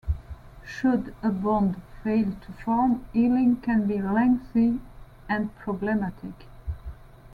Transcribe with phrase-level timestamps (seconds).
[0.65, 4.81] Should a bond fail to form, healing can be lengthy
[5.29, 6.47] and problematic.